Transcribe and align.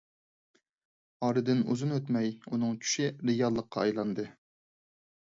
ئارىدىن 1.25 1.59
ئۇزۇن 1.73 1.91
ئۆتمەي، 1.97 2.31
ئۇنىڭ 2.51 2.79
چۈشى 2.85 3.05
رىياللىققا 3.31 3.83
ئايلاندى. 3.83 4.25